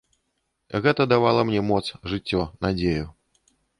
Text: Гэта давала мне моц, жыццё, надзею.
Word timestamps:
Гэта 0.85 1.05
давала 1.13 1.43
мне 1.49 1.61
моц, 1.69 1.85
жыццё, 2.15 2.41
надзею. 2.67 3.05